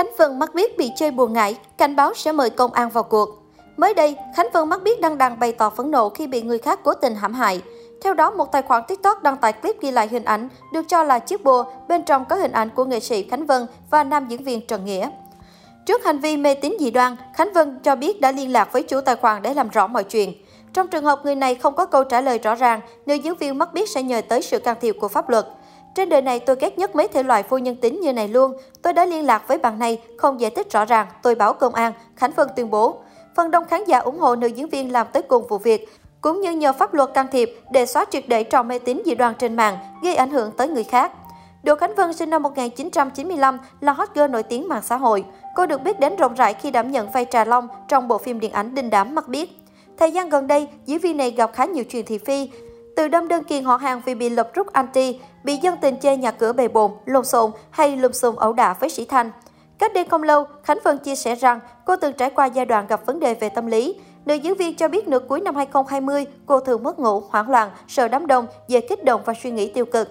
Khánh 0.00 0.16
Vân 0.16 0.38
mắc 0.38 0.54
biết 0.54 0.78
bị 0.78 0.90
chơi 0.96 1.10
buồn 1.10 1.32
ngại, 1.32 1.56
cảnh 1.78 1.96
báo 1.96 2.14
sẽ 2.14 2.32
mời 2.32 2.50
công 2.50 2.72
an 2.72 2.88
vào 2.88 3.02
cuộc. 3.02 3.28
Mới 3.76 3.94
đây, 3.94 4.16
Khánh 4.36 4.46
Vân 4.52 4.68
mắc 4.68 4.82
biết 4.82 5.00
đăng 5.00 5.18
đàn 5.18 5.38
bày 5.38 5.52
tỏ 5.52 5.70
phẫn 5.70 5.90
nộ 5.90 6.08
khi 6.08 6.26
bị 6.26 6.42
người 6.42 6.58
khác 6.58 6.80
cố 6.82 6.94
tình 6.94 7.14
hãm 7.14 7.34
hại. 7.34 7.62
Theo 8.02 8.14
đó, 8.14 8.30
một 8.30 8.52
tài 8.52 8.62
khoản 8.62 8.82
TikTok 8.88 9.22
đăng 9.22 9.36
tải 9.36 9.52
clip 9.52 9.80
ghi 9.80 9.90
lại 9.90 10.08
hình 10.08 10.24
ảnh 10.24 10.48
được 10.72 10.82
cho 10.88 11.02
là 11.02 11.18
chiếc 11.18 11.44
bùa, 11.44 11.64
bên 11.88 12.02
trong 12.02 12.24
có 12.24 12.36
hình 12.36 12.52
ảnh 12.52 12.70
của 12.70 12.84
nghệ 12.84 13.00
sĩ 13.00 13.22
Khánh 13.22 13.46
Vân 13.46 13.66
và 13.90 14.04
nam 14.04 14.28
diễn 14.28 14.44
viên 14.44 14.66
Trần 14.66 14.84
Nghĩa. 14.84 15.10
Trước 15.86 16.04
hành 16.04 16.18
vi 16.18 16.36
mê 16.36 16.54
tín 16.54 16.76
dị 16.80 16.90
đoan, 16.90 17.16
Khánh 17.34 17.52
Vân 17.52 17.78
cho 17.82 17.96
biết 17.96 18.20
đã 18.20 18.32
liên 18.32 18.52
lạc 18.52 18.72
với 18.72 18.82
chủ 18.82 19.00
tài 19.00 19.16
khoản 19.16 19.42
để 19.42 19.54
làm 19.54 19.68
rõ 19.68 19.86
mọi 19.86 20.04
chuyện. 20.04 20.32
Trong 20.72 20.88
trường 20.88 21.04
hợp 21.04 21.20
người 21.24 21.34
này 21.34 21.54
không 21.54 21.74
có 21.74 21.86
câu 21.86 22.04
trả 22.04 22.20
lời 22.20 22.38
rõ 22.38 22.54
ràng, 22.54 22.80
nữ 23.06 23.14
diễn 23.14 23.34
viên 23.34 23.58
mất 23.58 23.74
biết 23.74 23.88
sẽ 23.90 24.02
nhờ 24.02 24.20
tới 24.28 24.42
sự 24.42 24.58
can 24.58 24.76
thiệp 24.80 24.96
của 25.00 25.08
pháp 25.08 25.28
luật. 25.28 25.46
Trên 25.94 26.08
đời 26.08 26.22
này 26.22 26.40
tôi 26.40 26.56
ghét 26.60 26.78
nhất 26.78 26.96
mấy 26.96 27.08
thể 27.08 27.22
loại 27.22 27.44
vô 27.48 27.58
nhân 27.58 27.76
tính 27.76 28.00
như 28.00 28.12
này 28.12 28.28
luôn. 28.28 28.52
Tôi 28.82 28.92
đã 28.92 29.04
liên 29.04 29.26
lạc 29.26 29.48
với 29.48 29.58
bạn 29.58 29.78
này, 29.78 30.02
không 30.18 30.40
giải 30.40 30.50
thích 30.50 30.72
rõ 30.72 30.84
ràng, 30.84 31.06
tôi 31.22 31.34
báo 31.34 31.52
công 31.52 31.74
an, 31.74 31.92
Khánh 32.16 32.32
Vân 32.36 32.48
tuyên 32.56 32.70
bố. 32.70 32.96
Phần 33.36 33.50
đông 33.50 33.64
khán 33.64 33.84
giả 33.84 33.98
ủng 33.98 34.18
hộ 34.18 34.36
nữ 34.36 34.46
diễn 34.46 34.68
viên 34.68 34.92
làm 34.92 35.06
tới 35.12 35.22
cùng 35.22 35.46
vụ 35.46 35.58
việc, 35.58 35.88
cũng 36.20 36.40
như 36.40 36.50
nhờ 36.50 36.72
pháp 36.72 36.94
luật 36.94 37.14
can 37.14 37.26
thiệp 37.32 37.60
để 37.70 37.86
xóa 37.86 38.04
triệt 38.10 38.24
để 38.28 38.44
trò 38.44 38.62
mê 38.62 38.78
tín 38.78 39.02
dị 39.04 39.14
đoan 39.14 39.34
trên 39.34 39.56
mạng, 39.56 39.78
gây 40.02 40.14
ảnh 40.14 40.30
hưởng 40.30 40.50
tới 40.56 40.68
người 40.68 40.84
khác. 40.84 41.12
Đỗ 41.62 41.74
Khánh 41.74 41.94
Vân 41.94 42.12
sinh 42.12 42.30
năm 42.30 42.42
1995 42.42 43.58
là 43.80 43.92
hot 43.92 44.08
girl 44.14 44.28
nổi 44.28 44.42
tiếng 44.42 44.68
mạng 44.68 44.82
xã 44.82 44.96
hội. 44.96 45.24
Cô 45.56 45.66
được 45.66 45.82
biết 45.82 46.00
đến 46.00 46.16
rộng 46.16 46.34
rãi 46.34 46.54
khi 46.54 46.70
đảm 46.70 46.92
nhận 46.92 47.10
vai 47.10 47.26
Trà 47.30 47.44
Long 47.44 47.68
trong 47.88 48.08
bộ 48.08 48.18
phim 48.18 48.40
điện 48.40 48.52
ảnh 48.52 48.74
Đinh 48.74 48.90
Đám 48.90 49.14
Mắt 49.14 49.28
Biết. 49.28 49.50
Thời 49.98 50.12
gian 50.12 50.28
gần 50.28 50.46
đây, 50.46 50.68
diễn 50.86 50.98
viên 50.98 51.16
này 51.16 51.30
gặp 51.30 51.50
khá 51.52 51.64
nhiều 51.64 51.84
chuyện 51.84 52.06
thị 52.06 52.18
phi, 52.18 52.50
từ 53.00 53.08
đâm 53.08 53.28
đơn 53.28 53.44
kiện 53.44 53.64
họ 53.64 53.76
hàng 53.76 54.00
vì 54.04 54.14
bị 54.14 54.28
lập 54.28 54.50
rút 54.54 54.72
anti, 54.72 55.20
bị 55.44 55.56
dân 55.56 55.76
tình 55.80 55.96
chê 56.00 56.16
nhà 56.16 56.30
cửa 56.30 56.52
bề 56.52 56.68
bộn, 56.68 56.90
lộn 57.04 57.24
xộn 57.24 57.50
hay 57.70 57.96
lùm 57.96 58.12
xùm 58.12 58.36
ẩu 58.36 58.52
đả 58.52 58.74
với 58.80 58.90
sĩ 58.90 59.04
Thanh. 59.04 59.30
Cách 59.78 59.94
đây 59.94 60.04
không 60.04 60.22
lâu, 60.22 60.44
Khánh 60.62 60.78
Vân 60.84 60.98
chia 60.98 61.14
sẻ 61.14 61.34
rằng 61.34 61.60
cô 61.84 61.96
từng 61.96 62.12
trải 62.12 62.30
qua 62.30 62.46
giai 62.46 62.66
đoạn 62.66 62.86
gặp 62.86 63.06
vấn 63.06 63.20
đề 63.20 63.34
về 63.34 63.48
tâm 63.48 63.66
lý. 63.66 63.94
Nữ 64.24 64.34
diễn 64.34 64.54
viên 64.54 64.76
cho 64.76 64.88
biết 64.88 65.08
nửa 65.08 65.18
cuối 65.18 65.40
năm 65.40 65.56
2020, 65.56 66.26
cô 66.46 66.60
thường 66.60 66.82
mất 66.82 66.98
ngủ, 66.98 67.22
hoảng 67.30 67.50
loạn, 67.50 67.70
sợ 67.88 68.08
đám 68.08 68.26
đông, 68.26 68.46
dễ 68.68 68.80
kích 68.80 69.04
động 69.04 69.20
và 69.24 69.34
suy 69.42 69.50
nghĩ 69.50 69.72
tiêu 69.72 69.84
cực. 69.84 70.08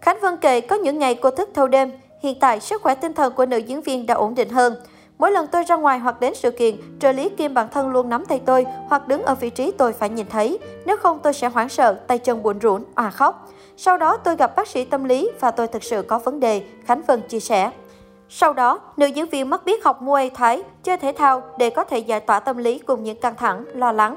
Khánh 0.00 0.18
Vân 0.20 0.36
kể 0.36 0.60
có 0.60 0.76
những 0.76 0.98
ngày 0.98 1.14
cô 1.14 1.30
thức 1.30 1.50
thâu 1.54 1.68
đêm. 1.68 1.92
Hiện 2.22 2.40
tại, 2.40 2.60
sức 2.60 2.82
khỏe 2.82 2.94
tinh 2.94 3.14
thần 3.14 3.32
của 3.32 3.46
nữ 3.46 3.56
diễn 3.56 3.80
viên 3.80 4.06
đã 4.06 4.14
ổn 4.14 4.34
định 4.34 4.48
hơn. 4.48 4.74
Mỗi 5.18 5.30
lần 5.30 5.46
tôi 5.46 5.62
ra 5.62 5.76
ngoài 5.76 5.98
hoặc 5.98 6.20
đến 6.20 6.34
sự 6.34 6.50
kiện, 6.50 6.76
trợ 7.00 7.12
lý 7.12 7.28
kim 7.28 7.54
bản 7.54 7.68
thân 7.70 7.90
luôn 7.90 8.08
nắm 8.08 8.24
tay 8.24 8.40
tôi 8.46 8.66
hoặc 8.88 9.08
đứng 9.08 9.22
ở 9.22 9.34
vị 9.34 9.50
trí 9.50 9.70
tôi 9.70 9.92
phải 9.92 10.08
nhìn 10.08 10.26
thấy. 10.26 10.58
Nếu 10.86 10.96
không 10.96 11.18
tôi 11.22 11.32
sẽ 11.32 11.48
hoảng 11.48 11.68
sợ, 11.68 11.94
tay 12.06 12.18
chân 12.18 12.42
buồn 12.42 12.58
rũn, 12.62 12.84
à 12.94 13.10
khóc. 13.10 13.48
Sau 13.76 13.98
đó 13.98 14.16
tôi 14.16 14.36
gặp 14.36 14.56
bác 14.56 14.68
sĩ 14.68 14.84
tâm 14.84 15.04
lý 15.04 15.30
và 15.40 15.50
tôi 15.50 15.66
thực 15.66 15.84
sự 15.84 16.02
có 16.02 16.18
vấn 16.18 16.40
đề, 16.40 16.62
Khánh 16.84 17.02
Vân 17.02 17.22
chia 17.28 17.40
sẻ. 17.40 17.70
Sau 18.28 18.52
đó, 18.52 18.80
nữ 18.96 19.06
diễn 19.06 19.26
viên 19.26 19.50
mất 19.50 19.64
biết 19.64 19.84
học 19.84 20.02
Muay 20.02 20.30
Thái, 20.30 20.62
chơi 20.82 20.96
thể 20.96 21.12
thao 21.12 21.42
để 21.58 21.70
có 21.70 21.84
thể 21.84 21.98
giải 21.98 22.20
tỏa 22.20 22.40
tâm 22.40 22.56
lý 22.56 22.78
cùng 22.78 23.04
những 23.04 23.20
căng 23.20 23.34
thẳng, 23.36 23.64
lo 23.74 23.92
lắng. 23.92 24.16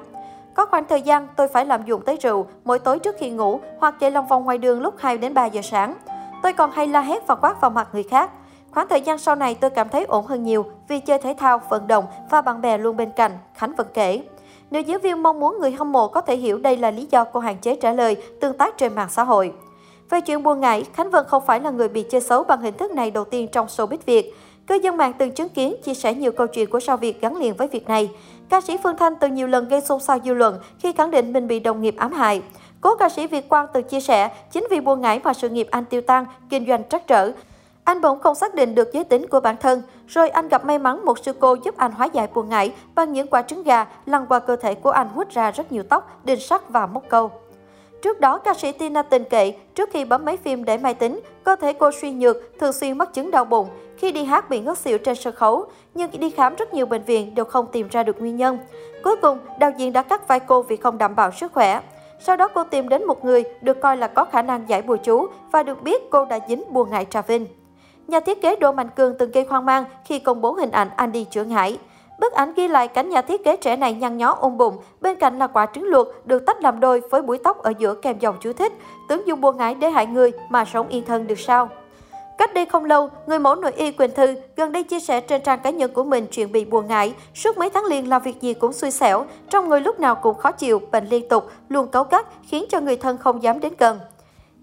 Có 0.55 0.66
khoảng 0.66 0.85
thời 0.85 1.02
gian 1.02 1.27
tôi 1.35 1.47
phải 1.47 1.66
làm 1.66 1.85
dụng 1.85 2.02
tới 2.02 2.17
rượu 2.22 2.47
mỗi 2.63 2.79
tối 2.79 2.99
trước 2.99 3.16
khi 3.19 3.29
ngủ 3.29 3.59
hoặc 3.79 3.95
chạy 3.99 4.11
lòng 4.11 4.27
vòng 4.27 4.45
ngoài 4.45 4.57
đường 4.57 4.81
lúc 4.81 4.94
2 4.97 5.17
đến 5.17 5.33
3 5.33 5.45
giờ 5.45 5.61
sáng. 5.61 5.95
Tôi 6.44 6.53
còn 6.53 6.72
hay 6.72 6.88
la 6.88 7.02
hét 7.02 7.27
và 7.27 7.35
quát 7.35 7.61
vào 7.61 7.72
mặt 7.72 7.88
người 7.94 8.03
khác. 8.03 8.31
Khoảng 8.72 8.88
thời 8.88 9.02
gian 9.02 9.17
sau 9.17 9.36
này 9.36 9.55
tôi 9.55 9.69
cảm 9.69 9.89
thấy 9.89 10.05
ổn 10.05 10.25
hơn 10.25 10.44
nhiều 10.44 10.66
vì 10.88 11.00
chơi 11.00 11.17
thể 11.17 11.36
thao, 11.38 11.61
vận 11.69 11.88
động 11.88 12.05
và 12.30 12.41
bạn 12.41 12.61
bè 12.61 12.78
luôn 12.78 12.97
bên 12.97 13.11
cạnh, 13.16 13.31
Khánh 13.55 13.75
Vân 13.75 13.88
kể. 13.94 14.22
Nữ 14.72 14.80
diễn 14.80 15.02
viên 15.02 15.23
mong 15.23 15.39
muốn 15.39 15.58
người 15.59 15.72
hâm 15.72 15.91
mộ 15.91 16.08
có 16.08 16.22
thể 16.22 16.36
hiểu 16.36 16.58
đây 16.58 16.78
là 16.78 16.91
lý 16.91 17.08
do 17.11 17.23
cô 17.23 17.39
hạn 17.39 17.58
chế 17.61 17.75
trả 17.75 17.91
lời, 17.91 18.17
tương 18.41 18.58
tác 18.58 18.78
trên 18.78 18.95
mạng 18.95 19.09
xã 19.11 19.23
hội. 19.23 19.53
Về 20.09 20.22
chuyện 20.22 20.44
buồn 20.44 20.59
ngại, 20.59 20.86
Khánh 20.94 21.11
Vân 21.11 21.25
không 21.28 21.45
phải 21.45 21.59
là 21.59 21.69
người 21.69 21.89
bị 21.89 22.03
chơi 22.03 22.22
xấu 22.22 22.44
bằng 22.44 22.61
hình 22.61 22.78
thức 22.78 22.91
này 22.91 23.11
đầu 23.11 23.25
tiên 23.25 23.47
trong 23.52 23.67
showbiz 23.67 23.97
Việt. 24.05 24.33
Cư 24.67 24.75
dân 24.75 24.97
mạng 24.97 25.13
từng 25.17 25.31
chứng 25.31 25.50
kiến, 25.50 25.75
chia 25.83 25.94
sẻ 25.94 26.13
nhiều 26.13 26.31
câu 26.31 26.47
chuyện 26.47 26.69
của 26.69 26.80
sao 26.80 26.97
Việt 26.97 27.22
gắn 27.22 27.38
liền 27.38 27.53
với 27.53 27.67
việc 27.67 27.88
này. 27.88 28.09
Ca 28.50 28.61
sĩ 28.61 28.78
Phương 28.83 28.97
Thanh 28.97 29.16
từng 29.16 29.35
nhiều 29.35 29.47
lần 29.47 29.67
gây 29.67 29.81
xôn 29.81 30.00
xao 30.00 30.19
dư 30.25 30.33
luận 30.33 30.59
khi 30.80 30.94
khẳng 30.94 31.11
định 31.11 31.33
mình 31.33 31.47
bị 31.47 31.59
đồng 31.59 31.81
nghiệp 31.81 31.95
ám 31.97 32.13
hại. 32.13 32.41
Cố 32.81 32.95
ca 32.95 33.09
sĩ 33.09 33.28
Việt 33.28 33.50
Quang 33.50 33.68
từng 33.74 33.84
chia 33.84 34.00
sẻ, 34.00 34.29
chính 34.51 34.68
vì 34.72 34.79
buồn 34.79 35.01
ngại 35.01 35.22
mà 35.24 35.34
sự 35.34 35.50
nghiệp 35.50 35.68
anh 35.72 35.85
tiêu 35.85 36.01
tan, 36.01 36.25
kinh 36.50 36.68
doanh 36.68 36.84
trắc 36.90 37.07
trở. 37.07 37.31
Anh 37.84 38.02
bỗng 38.02 38.19
không 38.19 38.36
xác 38.36 38.56
định 38.56 38.75
được 38.75 38.94
giới 38.94 39.03
tính 39.03 39.28
của 39.28 39.40
bản 39.40 39.58
thân, 39.58 39.81
rồi 40.08 40.30
anh 40.30 40.47
gặp 40.47 40.66
may 40.66 40.80
mắn 40.80 41.06
một 41.06 41.19
sư 41.19 41.34
cô 41.40 41.56
giúp 41.64 41.78
anh 41.78 41.92
hóa 41.92 42.06
giải 42.06 42.28
buồn 42.34 42.50
ngại 42.50 42.74
bằng 42.96 43.14
những 43.14 43.28
quả 43.28 43.42
trứng 43.42 43.64
gà 43.64 43.86
lăn 44.06 44.25
qua 44.30 44.40
cơ 44.40 44.56
thể 44.56 44.75
của 44.75 44.92
anh 44.92 45.09
hút 45.09 45.30
ra 45.30 45.52
rất 45.52 45.72
nhiều 45.72 45.84
tóc, 45.84 46.25
đinh 46.25 46.40
sắt 46.40 46.69
và 46.69 46.86
móc 46.86 47.03
câu. 47.09 47.31
Trước 48.02 48.19
đó, 48.19 48.38
ca 48.38 48.53
sĩ 48.53 48.72
Tina 48.72 49.02
tình 49.02 49.24
kệ 49.24 49.53
trước 49.75 49.90
khi 49.94 50.06
bấm 50.06 50.25
máy 50.25 50.38
phim 50.38 50.66
để 50.66 50.78
máy 50.78 50.94
tính, 50.94 51.19
cơ 51.44 51.56
thể 51.56 51.74
cô 51.74 51.92
suy 52.02 52.12
nhược, 52.12 52.38
thường 52.59 52.74
xuyên 52.74 52.97
mắc 52.97 53.14
chứng 53.14 53.31
đau 53.31 53.46
bụng. 53.46 53.68
Khi 53.98 54.12
đi 54.12 54.24
hát 54.24 54.50
bị 54.50 54.59
ngất 54.59 54.78
xỉu 54.78 54.98
trên 54.98 55.16
sân 55.16 55.36
khấu, 55.36 55.66
nhưng 55.94 56.12
đi 56.12 56.30
khám 56.30 56.56
rất 56.56 56.74
nhiều 56.74 56.86
bệnh 56.86 57.03
viện 57.03 57.36
đều 57.36 57.46
không 57.46 57.68
tìm 57.72 57.88
ra 57.88 58.03
được 58.03 58.19
nguyên 58.19 58.38
nhân. 58.38 58.58
Cuối 59.03 59.16
cùng, 59.16 59.40
đạo 59.59 59.72
diễn 59.78 59.94
đã 59.94 60.02
cắt 60.02 60.28
vai 60.28 60.40
cô 60.40 60.62
vì 60.62 60.78
không 60.78 60.98
đảm 60.98 61.16
bảo 61.16 61.31
sức 61.31 61.53
khỏe. 61.53 61.81
Sau 62.19 62.38
đó 62.38 62.48
cô 62.48 62.63
tìm 62.63 62.90
đến 62.90 63.08
một 63.08 63.25
người 63.25 63.44
được 63.62 63.81
coi 63.81 63.98
là 63.98 64.08
có 64.08 64.25
khả 64.25 64.42
năng 64.42 64.69
giải 64.69 64.81
bùa 64.81 64.98
chú 65.03 65.28
và 65.52 65.63
được 65.63 65.84
biết 65.84 66.09
cô 66.09 66.25
đã 66.25 66.40
dính 66.48 66.63
buồn 66.69 66.90
ngại 66.90 67.06
Trà 67.09 67.22
Vinh. 67.22 67.48
Nhà 68.11 68.19
thiết 68.19 68.41
kế 68.41 68.55
Đỗ 68.55 68.72
Mạnh 68.72 68.89
Cường 68.95 69.17
từng 69.17 69.31
gây 69.31 69.45
hoang 69.49 69.66
mang 69.66 69.83
khi 70.05 70.19
công 70.19 70.41
bố 70.41 70.51
hình 70.51 70.72
ảnh 70.72 70.89
Andy 70.95 71.23
Trưởng 71.23 71.49
Hải. 71.49 71.77
Bức 72.19 72.33
ảnh 72.33 72.53
ghi 72.53 72.67
lại 72.67 72.88
cảnh 72.88 73.09
nhà 73.09 73.22
thiết 73.22 73.44
kế 73.44 73.55
trẻ 73.57 73.75
này 73.75 73.94
nhăn 73.94 74.17
nhó 74.17 74.38
ôm 74.39 74.57
bụng, 74.57 74.77
bên 75.01 75.16
cạnh 75.16 75.39
là 75.39 75.47
quả 75.47 75.67
trứng 75.73 75.83
luộc 75.83 76.07
được 76.25 76.45
tách 76.45 76.61
làm 76.61 76.79
đôi 76.79 77.01
với 77.09 77.21
búi 77.21 77.38
tóc 77.44 77.63
ở 77.63 77.73
giữa 77.79 77.95
kèm 77.95 78.19
dòng 78.19 78.35
chú 78.39 78.53
thích, 78.53 78.73
tưởng 79.09 79.27
dùng 79.27 79.41
buồn 79.41 79.57
ngái 79.57 79.75
để 79.75 79.89
hại 79.89 80.05
người 80.05 80.31
mà 80.50 80.66
sống 80.66 80.88
yên 80.88 81.05
thân 81.05 81.27
được 81.27 81.39
sao. 81.39 81.69
Cách 82.38 82.53
đây 82.53 82.66
không 82.66 82.85
lâu, 82.85 83.09
người 83.27 83.39
mẫu 83.39 83.55
nội 83.55 83.71
y 83.71 83.91
Quỳnh 83.91 84.11
Thư 84.11 84.35
gần 84.55 84.71
đây 84.71 84.83
chia 84.83 85.00
sẻ 85.00 85.21
trên 85.21 85.41
trang 85.44 85.59
cá 85.59 85.69
nhân 85.69 85.94
của 85.94 86.03
mình 86.03 86.27
chuyện 86.31 86.51
bị 86.51 86.66
buồn 86.66 86.88
ngại. 86.88 87.13
Suốt 87.35 87.57
mấy 87.57 87.69
tháng 87.69 87.85
liền 87.85 88.09
làm 88.09 88.21
việc 88.21 88.41
gì 88.41 88.53
cũng 88.53 88.73
xui 88.73 88.91
xẻo, 88.91 89.25
trong 89.50 89.69
người 89.69 89.81
lúc 89.81 90.00
nào 90.00 90.16
cũng 90.16 90.38
khó 90.38 90.51
chịu, 90.51 90.81
bệnh 90.91 91.05
liên 91.05 91.29
tục, 91.29 91.51
luôn 91.69 91.88
cấu 91.88 92.03
gắt, 92.03 92.25
khiến 92.47 92.66
cho 92.69 92.79
người 92.79 92.97
thân 92.97 93.17
không 93.17 93.44
dám 93.44 93.59
đến 93.59 93.73
gần. 93.77 94.00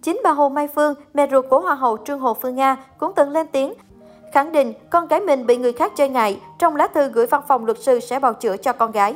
Chính 0.02 0.20
bà 0.24 0.30
Hồ 0.30 0.48
Mai 0.48 0.68
Phương, 0.68 0.94
mẹ 1.14 1.28
ruột 1.30 1.44
của 1.50 1.60
Hoa 1.60 1.74
hậu 1.74 1.96
Trương 2.04 2.20
Hồ 2.20 2.34
Phương 2.34 2.54
Nga, 2.54 2.76
cũng 2.98 3.12
từng 3.16 3.30
lên 3.30 3.46
tiếng 3.52 3.74
khẳng 4.32 4.52
định 4.52 4.72
con 4.90 5.08
gái 5.08 5.20
mình 5.20 5.46
bị 5.46 5.56
người 5.56 5.72
khác 5.72 5.92
chơi 5.96 6.08
ngại, 6.08 6.40
trong 6.58 6.76
lá 6.76 6.86
thư 6.86 7.08
gửi 7.08 7.26
văn 7.26 7.42
phòng 7.48 7.64
luật 7.64 7.78
sư 7.78 8.00
sẽ 8.00 8.18
bào 8.18 8.34
chữa 8.34 8.56
cho 8.56 8.72
con 8.72 8.92
gái. 8.92 9.14